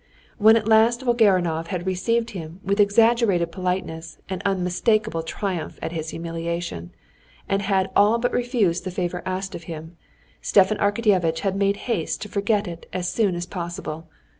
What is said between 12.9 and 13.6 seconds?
all as soon as